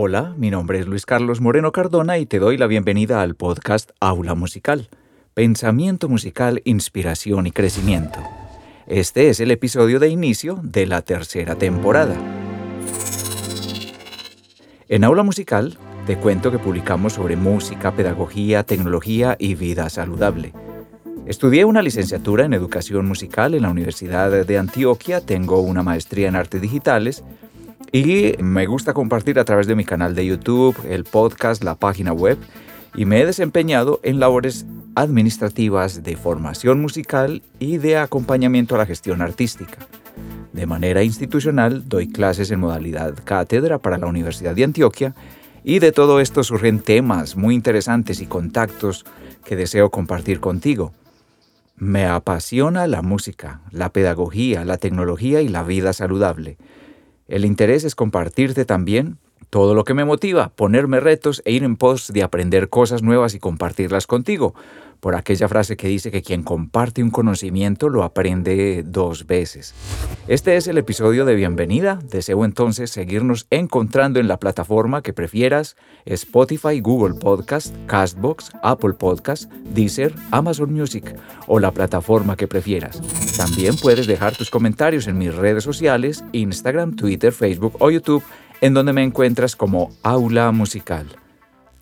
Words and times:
Hola, 0.00 0.32
mi 0.36 0.48
nombre 0.48 0.78
es 0.78 0.86
Luis 0.86 1.04
Carlos 1.04 1.40
Moreno 1.40 1.72
Cardona 1.72 2.18
y 2.18 2.24
te 2.24 2.38
doy 2.38 2.56
la 2.56 2.68
bienvenida 2.68 3.20
al 3.20 3.34
podcast 3.34 3.90
Aula 3.98 4.36
Musical. 4.36 4.88
Pensamiento 5.34 6.08
musical, 6.08 6.62
inspiración 6.64 7.48
y 7.48 7.50
crecimiento. 7.50 8.20
Este 8.86 9.28
es 9.28 9.40
el 9.40 9.50
episodio 9.50 9.98
de 9.98 10.08
inicio 10.08 10.60
de 10.62 10.86
la 10.86 11.02
tercera 11.02 11.56
temporada. 11.56 12.14
En 14.88 15.02
Aula 15.02 15.24
Musical 15.24 15.76
te 16.06 16.16
cuento 16.16 16.52
que 16.52 16.60
publicamos 16.60 17.14
sobre 17.14 17.34
música, 17.34 17.90
pedagogía, 17.90 18.62
tecnología 18.62 19.34
y 19.36 19.56
vida 19.56 19.90
saludable. 19.90 20.52
Estudié 21.26 21.64
una 21.64 21.82
licenciatura 21.82 22.44
en 22.44 22.54
educación 22.54 23.04
musical 23.08 23.52
en 23.52 23.62
la 23.62 23.70
Universidad 23.70 24.30
de 24.46 24.58
Antioquia, 24.58 25.20
tengo 25.20 25.58
una 25.58 25.82
maestría 25.82 26.28
en 26.28 26.36
artes 26.36 26.60
digitales 26.62 27.24
y 27.92 28.34
me 28.40 28.66
gusta 28.66 28.92
compartir 28.94 29.38
a 29.38 29.44
través 29.44 29.66
de 29.66 29.74
mi 29.74 29.84
canal 29.84 30.14
de 30.14 30.26
YouTube, 30.26 30.76
el 30.88 31.04
podcast, 31.04 31.64
la 31.64 31.74
página 31.74 32.12
web 32.12 32.38
y 32.94 33.04
me 33.04 33.20
he 33.20 33.26
desempeñado 33.26 34.00
en 34.02 34.20
labores 34.20 34.66
administrativas 34.94 36.02
de 36.02 36.16
formación 36.16 36.80
musical 36.80 37.42
y 37.58 37.78
de 37.78 37.96
acompañamiento 37.96 38.74
a 38.74 38.78
la 38.78 38.86
gestión 38.86 39.22
artística. 39.22 39.78
De 40.52 40.66
manera 40.66 41.02
institucional 41.02 41.88
doy 41.88 42.10
clases 42.10 42.50
en 42.50 42.60
modalidad 42.60 43.14
cátedra 43.24 43.78
para 43.78 43.98
la 43.98 44.06
Universidad 44.06 44.54
de 44.54 44.64
Antioquia 44.64 45.14
y 45.62 45.78
de 45.78 45.92
todo 45.92 46.20
esto 46.20 46.42
surgen 46.42 46.80
temas 46.80 47.36
muy 47.36 47.54
interesantes 47.54 48.20
y 48.20 48.26
contactos 48.26 49.04
que 49.44 49.56
deseo 49.56 49.90
compartir 49.90 50.40
contigo. 50.40 50.92
Me 51.76 52.06
apasiona 52.06 52.86
la 52.88 53.02
música, 53.02 53.60
la 53.70 53.90
pedagogía, 53.92 54.64
la 54.64 54.78
tecnología 54.78 55.42
y 55.42 55.48
la 55.48 55.62
vida 55.62 55.92
saludable. 55.92 56.58
El 57.28 57.44
interés 57.44 57.84
es 57.84 57.94
compartirte 57.94 58.64
también 58.64 59.18
todo 59.50 59.74
lo 59.74 59.84
que 59.84 59.94
me 59.94 60.04
motiva, 60.04 60.50
ponerme 60.50 61.00
retos 61.00 61.42
e 61.44 61.52
ir 61.52 61.64
en 61.64 61.76
pos 61.76 62.12
de 62.12 62.22
aprender 62.22 62.68
cosas 62.68 63.02
nuevas 63.02 63.34
y 63.34 63.38
compartirlas 63.38 64.06
contigo, 64.06 64.54
por 65.00 65.14
aquella 65.14 65.48
frase 65.48 65.76
que 65.76 65.88
dice 65.88 66.10
que 66.10 66.22
quien 66.22 66.42
comparte 66.42 67.02
un 67.02 67.10
conocimiento 67.10 67.88
lo 67.88 68.02
aprende 68.02 68.82
dos 68.84 69.26
veces. 69.26 69.74
Este 70.26 70.56
es 70.56 70.66
el 70.66 70.78
episodio 70.78 71.24
de 71.24 71.34
bienvenida. 71.34 71.98
Deseo 72.10 72.44
entonces 72.44 72.90
seguirnos 72.90 73.46
encontrando 73.50 74.20
en 74.20 74.28
la 74.28 74.38
plataforma 74.38 75.02
que 75.02 75.12
prefieras, 75.12 75.76
Spotify, 76.04 76.80
Google 76.80 77.14
Podcast, 77.14 77.74
Castbox, 77.86 78.50
Apple 78.62 78.94
Podcast, 78.94 79.50
Deezer, 79.72 80.12
Amazon 80.30 80.72
Music 80.72 81.14
o 81.46 81.60
la 81.60 81.70
plataforma 81.70 82.36
que 82.36 82.48
prefieras. 82.48 83.00
También 83.36 83.76
puedes 83.76 84.06
dejar 84.06 84.36
tus 84.36 84.50
comentarios 84.50 85.06
en 85.06 85.18
mis 85.18 85.34
redes 85.34 85.64
sociales, 85.64 86.24
Instagram, 86.32 86.96
Twitter, 86.96 87.32
Facebook 87.32 87.76
o 87.78 87.90
YouTube, 87.90 88.22
en 88.60 88.74
donde 88.74 88.92
me 88.92 89.02
encuentras 89.02 89.56
como 89.56 89.90
Aula 90.02 90.50
Musical. 90.52 91.06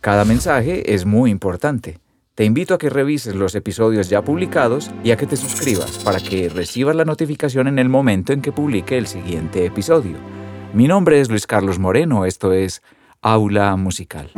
Cada 0.00 0.24
mensaje 0.24 0.94
es 0.94 1.06
muy 1.06 1.30
importante. 1.30 1.98
Te 2.34 2.44
invito 2.44 2.74
a 2.74 2.78
que 2.78 2.90
revises 2.90 3.34
los 3.34 3.54
episodios 3.54 4.08
ya 4.08 4.22
publicados 4.22 4.90
y 5.04 5.12
a 5.12 5.16
que 5.16 5.26
te 5.26 5.36
suscribas 5.36 5.98
para 5.98 6.18
que 6.18 6.48
recibas 6.48 6.96
la 6.96 7.04
notificación 7.04 7.68
en 7.68 7.78
el 7.78 7.88
momento 7.88 8.32
en 8.32 8.42
que 8.42 8.50
publique 8.50 8.98
el 8.98 9.06
siguiente 9.06 9.64
episodio. 9.64 10.16
Mi 10.72 10.88
nombre 10.88 11.20
es 11.20 11.30
Luis 11.30 11.46
Carlos 11.46 11.78
Moreno, 11.78 12.24
esto 12.24 12.52
es 12.52 12.82
Aula 13.22 13.76
Musical. 13.76 14.32